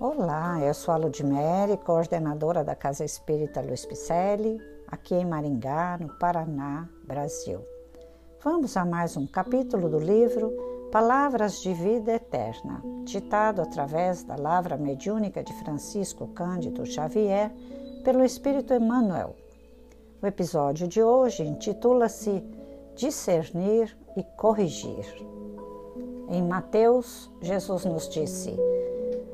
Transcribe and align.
Olá, 0.00 0.58
eu 0.62 0.72
sou 0.72 0.94
a 0.94 0.96
Ludmere, 0.96 1.76
coordenadora 1.76 2.64
da 2.64 2.74
Casa 2.74 3.04
Espírita 3.04 3.60
Luiz 3.60 3.84
Picelli, 3.84 4.58
aqui 4.88 5.14
em 5.14 5.26
Maringá, 5.26 5.98
no 6.00 6.08
Paraná, 6.18 6.88
Brasil. 7.06 7.60
Vamos 8.42 8.78
a 8.78 8.84
mais 8.86 9.14
um 9.18 9.26
capítulo 9.26 9.90
do 9.90 9.98
livro 9.98 10.56
Palavras 10.90 11.60
de 11.60 11.74
Vida 11.74 12.12
Eterna, 12.12 12.82
ditado 13.04 13.60
através 13.60 14.24
da 14.24 14.36
lavra 14.36 14.78
mediúnica 14.78 15.44
de 15.44 15.52
Francisco 15.58 16.28
Cândido 16.28 16.86
Xavier 16.86 17.52
pelo 18.02 18.24
Espírito 18.24 18.72
Emmanuel. 18.72 19.36
O 20.22 20.26
episódio 20.26 20.88
de 20.88 21.02
hoje 21.02 21.44
intitula-se 21.44 22.42
Discernir 22.96 23.94
e 24.16 24.24
Corrigir. 24.38 25.04
Em 26.30 26.42
Mateus, 26.42 27.30
Jesus 27.42 27.84
nos 27.84 28.08
disse: 28.08 28.56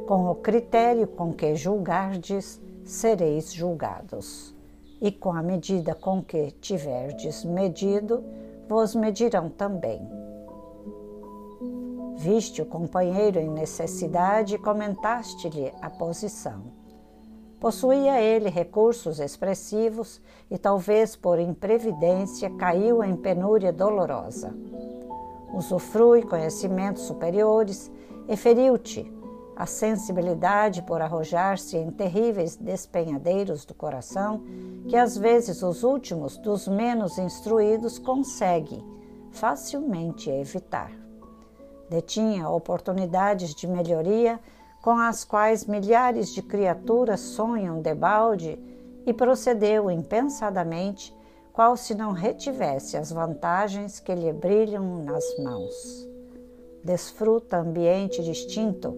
com 0.07 0.30
o 0.30 0.36
critério 0.36 1.09
com 1.09 1.32
que 1.32 1.57
julgardes, 1.57 2.61
sereis 2.85 3.53
julgados, 3.53 4.54
e 5.03 5.11
com 5.11 5.32
a 5.32 5.43
medida 5.43 5.94
com 5.94 6.22
que 6.22 6.53
tiverdes 6.53 7.44
medido, 7.44 8.22
vos 8.68 8.95
medirão 8.95 9.50
também. 9.50 10.00
Viste 12.17 12.62
o 12.62 12.67
companheiro 12.67 13.39
em 13.39 13.48
necessidade 13.50 14.54
e 14.54 14.58
comentaste-lhe 14.58 15.72
a 15.82 15.90
posição. 15.90 16.62
Possuía 17.61 18.20
ele 18.20 18.48
recursos 18.48 19.18
expressivos 19.18 20.20
e, 20.50 20.57
talvez 20.57 21.17
por 21.17 21.39
imprevidência, 21.39 22.48
caiu 22.50 23.03
em 23.03 23.17
penúria 23.17 23.73
dolorosa. 23.73 24.54
Usufrui 25.53 26.23
conhecimentos 26.23 27.03
superiores 27.03 27.90
e 28.29 28.36
feriu-te 28.36 29.15
a 29.57 29.65
sensibilidade 29.65 30.83
por 30.83 31.01
arrojar-se 31.01 31.79
em 31.79 31.91
terríveis 31.91 32.56
despenhadeiros 32.56 33.65
do 33.65 33.73
coração 33.73 34.43
que 34.87 34.95
às 34.95 35.17
vezes 35.17 35.63
os 35.63 35.83
últimos 35.83 36.37
dos 36.37 36.69
menos 36.69 37.17
instruídos 37.17 37.98
conseguem 37.98 38.85
facilmente 39.33 40.31
evitar. 40.31 40.93
Detinha 41.89 42.51
oportunidades 42.51 43.55
de 43.55 43.67
melhoria 43.67 44.39
com 44.83 44.98
as 44.98 45.25
quais 45.25 45.65
milhares 45.65 46.33
de 46.33 46.43
criaturas 46.43 47.20
sonham 47.20 47.81
debalde 47.81 48.59
e 49.07 49.13
procedeu 49.13 49.91
impensadamente, 49.91 51.15
qual 51.53 51.77
se 51.77 51.95
não 51.95 52.13
retivesse 52.13 52.97
as 52.97 53.11
vantagens 53.11 53.98
que 53.98 54.15
lhe 54.15 54.33
brilham 54.33 55.03
nas 55.03 55.25
mãos. 55.39 56.07
Desfruta 56.85 57.57
ambiente 57.57 58.23
distinto, 58.23 58.97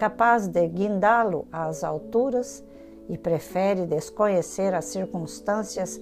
capaz 0.00 0.48
de 0.48 0.66
guindá-lo 0.66 1.46
às 1.52 1.84
alturas 1.84 2.64
e 3.06 3.18
prefere 3.18 3.84
desconhecer 3.84 4.74
as 4.74 4.86
circunstâncias 4.86 6.00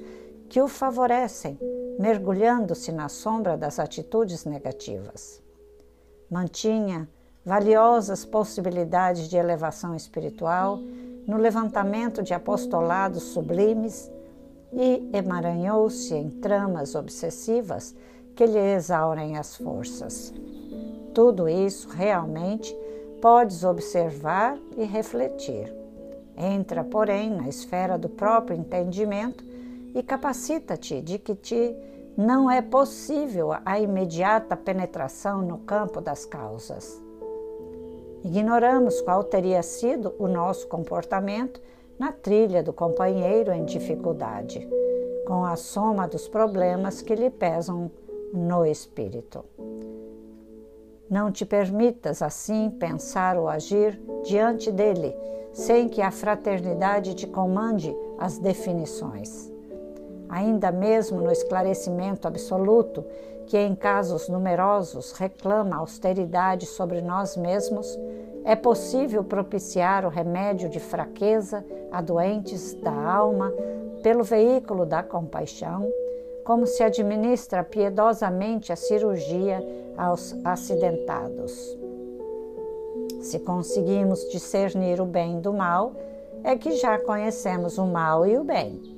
que 0.49 0.61
o 0.63 0.69
favorecem, 0.69 1.59
mergulhando-se 1.99 2.93
na 2.93 3.09
sombra 3.09 3.57
das 3.57 3.81
atitudes 3.81 4.45
negativas. 4.45 5.43
Mantinha 6.31 7.09
valiosas 7.45 8.25
possibilidades 8.25 9.29
de 9.29 9.37
elevação 9.37 9.97
espiritual 9.97 10.79
no 11.27 11.37
levantamento 11.37 12.23
de 12.23 12.33
apostolados 12.33 13.25
sublimes 13.25 14.09
e 14.73 15.11
emaranhou-se 15.13 16.15
em 16.15 16.31
tramas 16.31 16.95
obsessivas 16.95 17.97
que 18.37 18.47
lhe 18.47 18.61
exaurem 18.61 19.37
as 19.37 19.57
forças. 19.57 20.33
Tudo 21.13 21.49
isso 21.49 21.89
realmente 21.89 22.73
podes 23.21 23.65
observar 23.65 24.59
e 24.77 24.85
refletir. 24.85 25.73
Entra, 26.37 26.85
porém, 26.85 27.31
na 27.31 27.49
esfera 27.49 27.99
do 27.99 28.09
próprio 28.09 28.57
entendimento 28.57 29.45
e 29.95 30.03
capacita-te 30.03 31.01
de 31.03 31.19
que 31.19 31.35
te 31.35 31.75
não 32.17 32.51
é 32.51 32.61
possível 32.61 33.51
a 33.65 33.79
imediata 33.79 34.57
penetração 34.57 35.41
no 35.43 35.59
campo 35.59 36.01
das 36.01 36.25
causas. 36.25 37.01
Ignoramos 38.25 39.01
qual 39.01 39.23
teria 39.23 39.63
sido 39.63 40.15
o 40.19 40.27
nosso 40.27 40.67
comportamento 40.67 41.61
na 41.99 42.13
trilha 42.13 42.63
do 42.63 42.73
companheiro 42.73 43.53
em 43.53 43.65
dificuldade, 43.65 44.69
com 45.27 45.45
a 45.45 45.57
soma 45.57 46.07
dos 46.09 46.29
problemas 46.29 47.01
que 47.03 47.15
lhe 47.15 47.31
pesam 47.31 47.91
no 48.33 48.67
espírito. 48.67 49.45
Não 51.11 51.33
te 51.33 51.47
permitas 51.47 52.21
assim 52.21 52.71
pensar 52.71 53.39
ou 53.39 53.49
agir 53.49 53.99
diante 54.25 54.71
dele, 54.71 55.17
sem 55.55 55.89
que 55.89 56.03
a 56.03 56.11
fraternidade 56.11 57.15
te 57.15 57.27
comande 57.27 57.97
as 58.19 58.39
definições. 58.39 59.51
Ainda 60.29 60.71
mesmo 60.71 61.23
no 61.23 61.33
esclarecimento 61.33 62.29
absoluto, 62.29 63.03
que 63.47 63.57
em 63.57 63.75
casos 63.75 64.29
numerosos 64.29 65.13
reclama 65.13 65.77
austeridade 65.77 66.67
sobre 66.67 67.01
nós 67.01 67.37
mesmos, 67.37 67.99
é 68.45 68.55
possível 68.55 69.25
propiciar 69.25 70.05
o 70.05 70.11
remédio 70.11 70.69
de 70.69 70.79
fraqueza 70.79 71.65
a 71.91 72.03
doentes 72.03 72.75
da 72.75 72.93
alma 72.93 73.51
pelo 74.03 74.23
veículo 74.23 74.85
da 74.85 75.03
compaixão 75.03 75.91
como 76.49 76.67
se 76.67 76.83
administra 76.83 77.63
piedosamente 77.63 78.73
a 78.73 78.77
cirurgia 78.77 79.61
aos 79.99 80.35
acidentados. 80.45 81.77
Se 83.21 83.41
conseguimos 83.41 84.21
discernir 84.31 85.01
o 85.01 85.05
bem 85.05 85.41
do 85.41 85.53
mal, 85.53 85.93
é 86.45 86.57
que 86.57 86.77
já 86.77 86.99
conhecemos 86.99 87.77
o 87.77 87.87
mal 87.87 88.25
e 88.27 88.39
o 88.39 88.45
bem. 88.45 88.97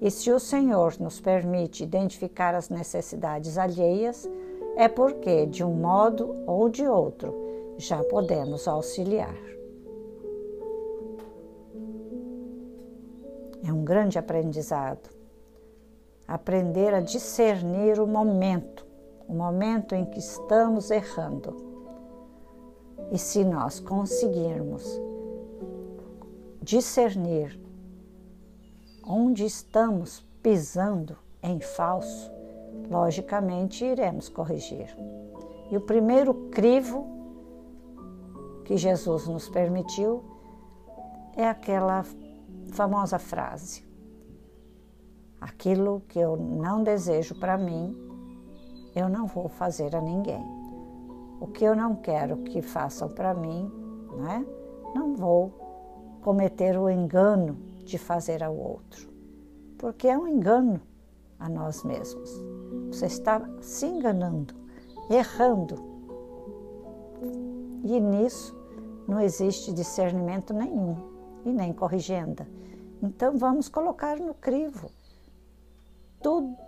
E 0.00 0.10
se 0.10 0.32
o 0.32 0.40
Senhor 0.40 0.94
nos 0.98 1.20
permite 1.20 1.84
identificar 1.84 2.54
as 2.54 2.70
necessidades 2.70 3.58
alheias, 3.58 4.28
é 4.76 4.88
porque, 4.88 5.44
de 5.44 5.62
um 5.62 5.74
modo 5.74 6.34
ou 6.46 6.68
de 6.68 6.88
outro, 6.88 7.34
já 7.76 8.02
podemos 8.02 8.66
auxiliar. 8.66 9.36
É 13.62 13.70
um 13.70 13.84
grande 13.84 14.18
aprendizado 14.18 15.20
aprender 16.30 16.94
a 16.94 17.00
discernir 17.00 17.98
o 17.98 18.06
momento, 18.06 18.79
o 19.30 19.32
momento 19.32 19.94
em 19.94 20.04
que 20.04 20.18
estamos 20.18 20.90
errando. 20.90 21.56
E 23.12 23.16
se 23.18 23.44
nós 23.44 23.78
conseguirmos 23.78 25.00
discernir 26.60 27.58
onde 29.06 29.44
estamos 29.44 30.26
pisando 30.42 31.16
em 31.40 31.60
falso, 31.60 32.30
logicamente 32.90 33.84
iremos 33.84 34.28
corrigir. 34.28 34.96
E 35.70 35.76
o 35.76 35.80
primeiro 35.80 36.34
crivo 36.50 37.06
que 38.64 38.76
Jesus 38.76 39.28
nos 39.28 39.48
permitiu 39.48 40.24
é 41.36 41.48
aquela 41.48 42.04
famosa 42.72 43.18
frase: 43.18 43.84
Aquilo 45.40 46.02
que 46.08 46.18
eu 46.18 46.36
não 46.36 46.82
desejo 46.82 47.38
para 47.38 47.56
mim, 47.56 48.09
eu 48.94 49.08
não 49.08 49.26
vou 49.26 49.48
fazer 49.48 49.94
a 49.94 50.00
ninguém. 50.00 50.44
O 51.40 51.46
que 51.46 51.64
eu 51.64 51.74
não 51.74 51.96
quero 51.96 52.38
que 52.38 52.60
façam 52.60 53.08
para 53.08 53.32
mim, 53.34 53.70
né? 54.18 54.44
não 54.94 55.14
vou 55.14 55.50
cometer 56.22 56.78
o 56.78 56.90
engano 56.90 57.56
de 57.84 57.98
fazer 57.98 58.42
ao 58.42 58.56
outro. 58.56 59.08
Porque 59.78 60.08
é 60.08 60.18
um 60.18 60.28
engano 60.28 60.80
a 61.38 61.48
nós 61.48 61.82
mesmos. 61.82 62.30
Você 62.88 63.06
está 63.06 63.40
se 63.60 63.86
enganando, 63.86 64.54
errando. 65.08 65.76
E 67.84 67.98
nisso 67.98 68.54
não 69.08 69.20
existe 69.20 69.72
discernimento 69.72 70.52
nenhum 70.52 70.96
e 71.44 71.52
nem 71.52 71.72
corrigenda. 71.72 72.46
Então 73.02 73.36
vamos 73.38 73.68
colocar 73.68 74.18
no 74.18 74.34
crivo 74.34 74.90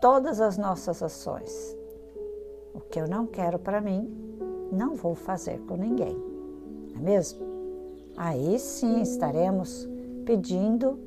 todas 0.00 0.41
as 0.41 0.56
nossas 0.56 1.02
ações. 1.02 1.76
O 2.75 2.81
que 2.81 3.01
eu 3.01 3.07
não 3.07 3.27
quero 3.27 3.59
para 3.59 3.81
mim, 3.81 4.11
não 4.71 4.95
vou 4.95 5.15
fazer 5.15 5.61
com 5.61 5.77
ninguém. 5.77 6.17
Não 6.93 7.01
é 7.01 7.03
mesmo? 7.03 7.41
Aí 8.17 8.59
sim 8.59 9.03
estaremos 9.03 9.89
pedindo 10.25 10.99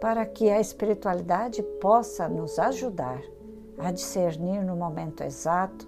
para 0.00 0.24
que 0.24 0.48
a 0.48 0.60
espiritualidade 0.60 1.62
possa 1.80 2.28
nos 2.28 2.58
ajudar 2.58 3.22
a 3.78 3.90
discernir 3.90 4.62
no 4.64 4.76
momento 4.76 5.22
exato 5.22 5.86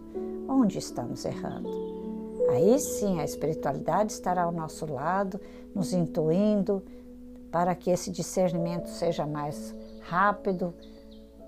onde 0.48 0.78
estamos 0.78 1.24
errando. 1.24 1.70
Aí 2.50 2.78
sim 2.78 3.20
a 3.20 3.24
espiritualidade 3.24 4.12
estará 4.12 4.42
ao 4.42 4.52
nosso 4.52 4.90
lado, 4.92 5.40
nos 5.74 5.92
intuindo 5.92 6.82
para 7.50 7.74
que 7.74 7.90
esse 7.90 8.10
discernimento 8.10 8.88
seja 8.88 9.26
mais 9.26 9.74
rápido, 10.00 10.74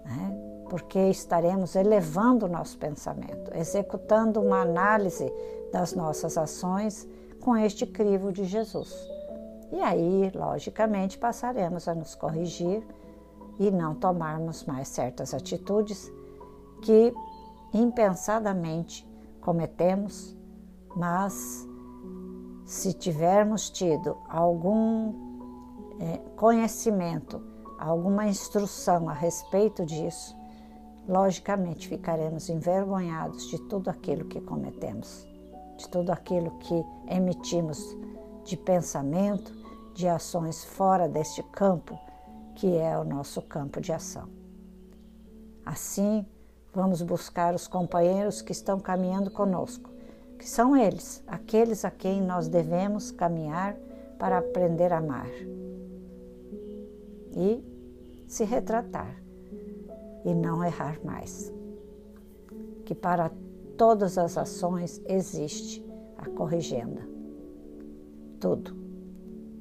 né? 0.04 0.43
Porque 0.68 0.98
estaremos 1.10 1.76
elevando 1.76 2.46
o 2.46 2.48
nosso 2.48 2.78
pensamento, 2.78 3.54
executando 3.54 4.40
uma 4.40 4.62
análise 4.62 5.32
das 5.72 5.94
nossas 5.94 6.38
ações 6.38 7.08
com 7.40 7.56
este 7.56 7.86
crivo 7.86 8.32
de 8.32 8.44
Jesus. 8.44 8.94
E 9.72 9.80
aí, 9.80 10.30
logicamente, 10.34 11.18
passaremos 11.18 11.88
a 11.88 11.94
nos 11.94 12.14
corrigir 12.14 12.86
e 13.58 13.70
não 13.70 13.94
tomarmos 13.94 14.64
mais 14.64 14.88
certas 14.88 15.34
atitudes 15.34 16.12
que 16.82 17.12
impensadamente 17.72 19.06
cometemos, 19.40 20.36
mas 20.96 21.66
se 22.64 22.92
tivermos 22.92 23.68
tido 23.68 24.16
algum 24.28 25.12
é, 26.00 26.18
conhecimento, 26.36 27.42
alguma 27.78 28.26
instrução 28.26 29.08
a 29.08 29.12
respeito 29.12 29.84
disso, 29.84 30.36
logicamente 31.08 31.88
ficaremos 31.88 32.48
envergonhados 32.48 33.48
de 33.48 33.58
tudo 33.68 33.90
aquilo 33.90 34.24
que 34.24 34.40
cometemos, 34.40 35.26
de 35.76 35.88
tudo 35.88 36.10
aquilo 36.10 36.50
que 36.58 36.84
emitimos 37.08 37.96
de 38.44 38.56
pensamento, 38.56 39.52
de 39.94 40.08
ações 40.08 40.64
fora 40.64 41.08
deste 41.08 41.42
campo 41.42 41.98
que 42.54 42.76
é 42.76 42.96
o 42.96 43.04
nosso 43.04 43.42
campo 43.42 43.80
de 43.80 43.92
ação. 43.92 44.28
Assim, 45.64 46.24
vamos 46.72 47.02
buscar 47.02 47.54
os 47.54 47.66
companheiros 47.66 48.42
que 48.42 48.52
estão 48.52 48.78
caminhando 48.78 49.30
conosco, 49.30 49.90
que 50.38 50.48
são 50.48 50.76
eles, 50.76 51.22
aqueles 51.26 51.84
a 51.84 51.90
quem 51.90 52.22
nós 52.22 52.48
devemos 52.48 53.10
caminhar 53.10 53.76
para 54.18 54.38
aprender 54.38 54.92
a 54.92 54.98
amar 54.98 55.28
e 57.36 57.64
se 58.26 58.44
retratar 58.44 59.23
e 60.24 60.34
não 60.34 60.64
errar 60.64 60.98
mais. 61.04 61.52
Que 62.84 62.94
para 62.94 63.30
todas 63.76 64.18
as 64.18 64.36
ações 64.38 65.00
existe 65.06 65.84
a 66.16 66.28
corrigenda. 66.30 67.06
Tudo. 68.40 68.74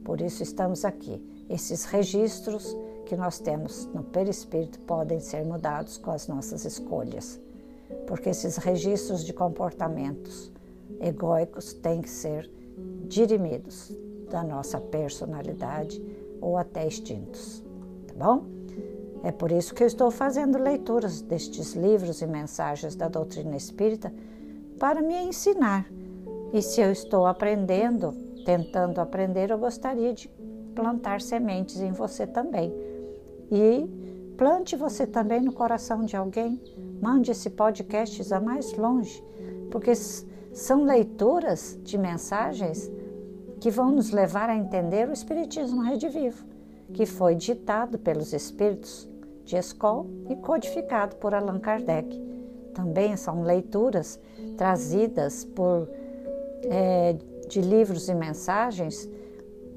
Por 0.04 0.22
isso 0.22 0.44
estamos 0.44 0.84
aqui. 0.84 1.22
Esses 1.50 1.86
registros 1.86 2.76
que 3.06 3.16
nós 3.16 3.40
temos 3.40 3.86
no 3.88 4.04
perispírito 4.04 4.80
podem 4.82 5.20
ser 5.20 5.44
mudados 5.46 5.98
com 5.98 6.12
as 6.12 6.28
nossas 6.28 6.66
escolhas, 6.66 7.40
porque 8.08 8.30
esses 8.30 8.58
registros 8.58 9.24
de 9.24 9.34
comportamentos 9.34 10.52
egóicos 11.00 11.74
têm 11.74 12.02
que 12.02 12.10
ser 12.10 12.50
dirimidos 13.08 13.92
da 14.30 14.44
nossa 14.44 14.80
personalidade 14.80 16.02
ou 16.42 16.58
até 16.58 16.88
extintos, 16.88 17.64
tá 18.08 18.14
bom? 18.16 18.63
É 19.24 19.32
por 19.32 19.54
isso 19.54 19.74
que 19.74 19.82
eu 19.82 19.88
estou 19.88 20.12
fazendo 20.12 20.62
leituras 20.62 21.22
destes 21.22 21.76
livros 21.76 22.22
e 22.22 22.28
mensagens 22.28 22.94
da 22.94 23.08
doutrina 23.08 23.56
espírita 23.56 24.14
para 24.78 25.02
me 25.02 25.16
ensinar. 25.16 25.90
E 26.52 26.62
se 26.62 26.82
eu 26.82 26.92
estou 26.92 27.26
aprendendo, 27.26 28.12
tentando 28.46 29.00
aprender, 29.00 29.50
eu 29.50 29.58
gostaria 29.58 30.14
de 30.14 30.28
plantar 30.76 31.22
sementes 31.22 31.80
em 31.80 31.94
você 31.94 32.28
também 32.28 32.74
e 33.50 33.88
plante 34.36 34.76
você 34.76 35.08
também 35.08 35.40
no 35.40 35.54
coração 35.54 36.04
de 36.04 36.18
alguém. 36.18 36.62
Mande 37.02 37.32
esse 37.32 37.50
podcast 37.50 38.34
a 38.34 38.42
mais 38.42 38.74
longe, 38.74 39.24
porque 39.72 39.96
são 39.96 40.84
leituras 40.84 41.80
de 41.82 41.98
mensagens 41.98 42.92
que 43.62 43.72
vão 43.72 43.90
nos 43.90 44.12
levar 44.12 44.50
a 44.50 44.56
entender 44.58 45.08
o 45.08 45.14
Espiritismo 45.14 45.82
Rede 45.82 46.10
Vivo, 46.10 46.44
que 46.94 47.06
foi 47.06 47.36
ditado 47.36 47.98
pelos 47.98 48.34
Espíritos 48.34 49.13
de 49.44 49.58
Escol 49.58 50.08
e 50.30 50.36
codificado 50.36 51.16
por 51.18 51.34
Allan 51.34 51.60
Kardec. 51.60 52.22
Também 52.74 53.16
são 53.16 53.44
leituras 53.44 54.20
trazidas 54.58 55.46
por 55.46 55.90
é, 56.64 57.16
de 57.48 57.62
livros 57.62 58.08
e 58.10 58.16
mensagens 58.16 59.10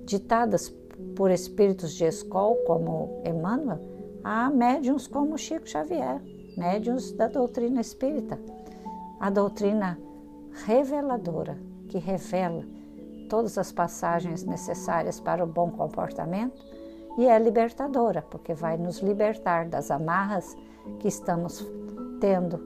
ditadas 0.05 0.73
por 1.15 1.31
espíritos 1.31 1.95
de 1.95 2.05
escola, 2.05 2.57
como 2.67 3.23
Emmanuel, 3.25 3.81
a 4.25 4.51
médiums 4.51 5.07
como 5.07 5.37
Chico 5.37 5.69
Xavier, 5.69 6.23
médiums 6.57 7.13
da 7.13 7.27
doutrina 7.27 7.81
espírita. 7.81 8.39
A 9.21 9.31
doutrina 9.31 9.99
reveladora, 10.65 11.59
que 11.89 11.99
revela 11.99 12.65
todas 13.29 13.59
as 13.59 13.73
passagens 13.73 14.45
necessárias 14.45 15.21
para 15.21 15.45
o 15.45 15.47
bom 15.47 15.71
comportamento 15.71 16.65
e 17.17 17.27
é 17.27 17.39
libertadora, 17.39 18.23
porque 18.23 18.55
vai 18.55 18.77
nos 18.77 18.99
libertar 18.99 19.67
das 19.69 19.91
amarras 19.91 20.57
que 21.01 21.09
estamos 21.09 21.67
tendo 22.21 22.59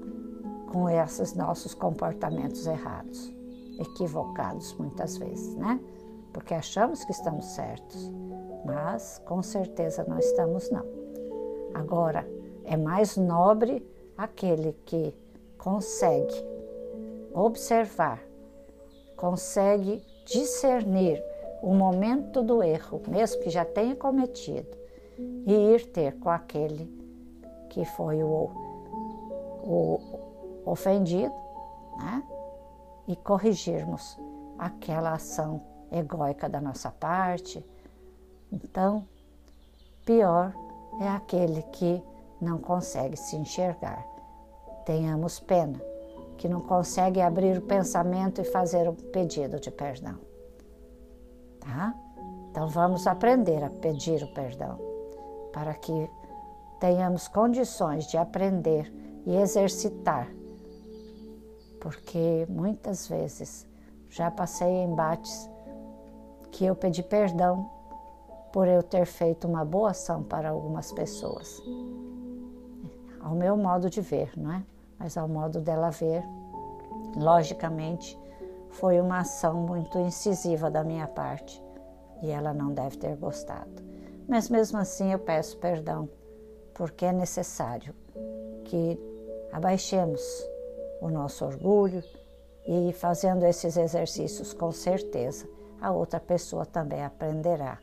com 0.70 0.88
esses 0.88 1.34
nossos 1.34 1.74
comportamentos 1.74 2.66
errados, 2.66 3.32
equivocados 3.78 4.74
muitas 4.74 5.16
vezes, 5.16 5.54
né? 5.56 5.80
porque 6.32 6.54
achamos 6.54 7.04
que 7.04 7.12
estamos 7.12 7.44
certos, 7.46 8.10
mas 8.64 9.20
com 9.26 9.42
certeza 9.42 10.04
não 10.06 10.18
estamos 10.18 10.70
não. 10.70 10.84
Agora, 11.74 12.26
é 12.64 12.76
mais 12.76 13.16
nobre 13.16 13.86
aquele 14.16 14.72
que 14.84 15.14
consegue 15.58 16.34
observar, 17.32 18.22
consegue 19.16 20.02
discernir 20.26 21.22
o 21.62 21.74
momento 21.74 22.42
do 22.42 22.62
erro, 22.62 23.02
mesmo 23.06 23.42
que 23.42 23.50
já 23.50 23.64
tenha 23.64 23.94
cometido, 23.94 24.78
e 25.46 25.52
ir 25.74 25.86
ter 25.86 26.18
com 26.18 26.30
aquele 26.30 26.88
que 27.68 27.84
foi 27.84 28.22
o, 28.22 28.50
o 29.62 30.00
ofendido, 30.64 31.34
né? 31.98 32.22
e 33.06 33.16
corrigirmos 33.16 34.18
aquela 34.58 35.12
ação 35.12 35.62
egóica 35.90 36.48
da 36.48 36.60
nossa 36.60 36.90
parte. 36.90 37.64
Então, 38.52 39.04
pior 40.04 40.52
é 41.00 41.08
aquele 41.08 41.62
que 41.64 42.02
não 42.40 42.58
consegue 42.58 43.16
se 43.16 43.36
enxergar. 43.36 44.04
Tenhamos 44.84 45.38
pena, 45.38 45.80
que 46.36 46.48
não 46.48 46.60
consegue 46.60 47.20
abrir 47.20 47.58
o 47.58 47.62
pensamento 47.62 48.40
e 48.40 48.44
fazer 48.44 48.88
um 48.88 48.94
pedido 48.94 49.60
de 49.60 49.70
perdão. 49.70 50.29
Então 52.50 52.68
vamos 52.68 53.06
aprender 53.06 53.62
a 53.62 53.70
pedir 53.70 54.22
o 54.22 54.34
perdão, 54.34 54.78
para 55.52 55.74
que 55.74 56.10
tenhamos 56.78 57.28
condições 57.28 58.06
de 58.06 58.16
aprender 58.16 58.92
e 59.26 59.36
exercitar, 59.36 60.28
porque 61.80 62.46
muitas 62.48 63.06
vezes 63.06 63.66
já 64.08 64.30
passei 64.30 64.82
embates 64.82 65.48
que 66.50 66.64
eu 66.64 66.74
pedi 66.74 67.02
perdão 67.02 67.70
por 68.52 68.66
eu 68.66 68.82
ter 68.82 69.06
feito 69.06 69.46
uma 69.46 69.64
boa 69.64 69.90
ação 69.90 70.22
para 70.22 70.50
algumas 70.50 70.90
pessoas. 70.90 71.62
Ao 73.20 73.34
meu 73.34 73.56
modo 73.56 73.88
de 73.88 74.00
ver, 74.00 74.32
não 74.36 74.52
é? 74.52 74.64
Mas 74.98 75.16
ao 75.16 75.28
modo 75.28 75.60
dela 75.60 75.90
ver, 75.90 76.24
logicamente, 77.16 78.18
foi 78.70 79.00
uma 79.00 79.20
ação 79.20 79.54
muito 79.54 79.98
incisiva 79.98 80.70
da 80.70 80.84
minha 80.84 81.06
parte 81.06 81.62
e 82.22 82.30
ela 82.30 82.52
não 82.52 82.72
deve 82.72 82.96
ter 82.96 83.16
gostado. 83.16 83.82
Mas 84.28 84.48
mesmo 84.48 84.78
assim 84.78 85.12
eu 85.12 85.18
peço 85.18 85.58
perdão, 85.58 86.08
porque 86.74 87.04
é 87.04 87.12
necessário 87.12 87.94
que 88.64 88.98
abaixemos 89.52 90.20
o 91.00 91.08
nosso 91.08 91.44
orgulho 91.44 92.02
e 92.66 92.92
fazendo 92.92 93.44
esses 93.44 93.76
exercícios 93.76 94.52
com 94.52 94.70
certeza 94.70 95.48
a 95.80 95.90
outra 95.90 96.20
pessoa 96.20 96.66
também 96.66 97.02
aprenderá 97.02 97.78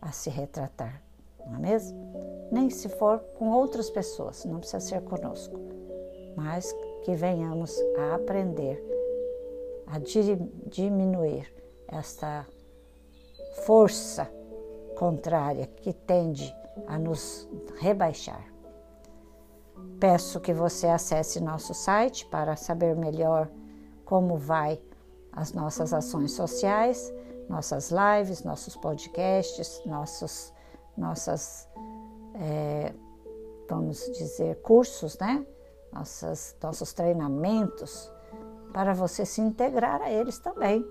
a 0.00 0.12
se 0.12 0.30
retratar, 0.30 1.02
não 1.44 1.56
é 1.56 1.58
mesmo? 1.58 2.48
Nem 2.50 2.70
se 2.70 2.88
for 2.88 3.18
com 3.38 3.50
outras 3.50 3.90
pessoas, 3.90 4.44
não 4.44 4.58
precisa 4.58 4.80
ser 4.80 5.02
conosco, 5.02 5.58
mas 6.36 6.72
que 7.04 7.14
venhamos 7.14 7.76
a 7.98 8.14
aprender 8.14 8.82
a 9.92 9.98
diminuir 10.68 11.52
esta 11.86 12.46
força 13.66 14.30
contrária 14.96 15.66
que 15.66 15.92
tende 15.92 16.54
a 16.86 16.98
nos 16.98 17.48
rebaixar. 17.78 18.46
Peço 20.00 20.40
que 20.40 20.52
você 20.52 20.86
acesse 20.86 21.40
nosso 21.40 21.74
site 21.74 22.26
para 22.26 22.56
saber 22.56 22.96
melhor 22.96 23.48
como 24.04 24.36
vai 24.36 24.80
as 25.32 25.52
nossas 25.52 25.92
ações 25.92 26.32
sociais 26.32 27.12
nossas 27.48 27.90
lives, 27.90 28.42
nossos 28.44 28.76
podcasts, 28.76 29.82
nossos, 29.84 30.52
nossas, 30.96 31.68
é, 32.34 32.92
vamos 33.68 33.98
dizer, 34.12 34.60
cursos, 34.62 35.18
né? 35.18 35.46
Nossas, 35.92 36.56
nossos 36.62 36.92
treinamentos, 36.92 38.10
para 38.72 38.94
você 38.94 39.26
se 39.26 39.40
integrar 39.40 40.02
a 40.02 40.10
eles 40.10 40.38
também. 40.38 40.84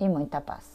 e 0.00 0.08
muita 0.08 0.40
paz. 0.40 0.73